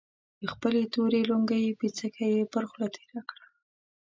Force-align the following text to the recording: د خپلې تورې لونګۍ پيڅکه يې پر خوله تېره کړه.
د 0.41 0.43
خپلې 0.53 0.81
تورې 0.93 1.21
لونګۍ 1.29 1.63
پيڅکه 1.79 2.25
يې 2.33 2.41
پر 2.53 2.63
خوله 2.69 2.87
تېره 2.95 3.21
کړه. 3.29 3.45